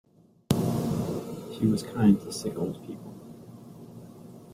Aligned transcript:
She 1.53 1.67
was 1.67 1.83
kind 1.83 2.19
to 2.21 2.33
sick 2.33 2.57
old 2.57 2.83
people. 2.87 3.13